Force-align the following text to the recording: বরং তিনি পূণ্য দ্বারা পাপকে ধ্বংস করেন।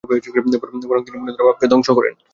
বরং 0.03 1.01
তিনি 1.05 1.15
পূণ্য 1.15 1.29
দ্বারা 1.29 1.47
পাপকে 1.47 1.65
ধ্বংস 1.71 1.87
করেন। 1.97 2.13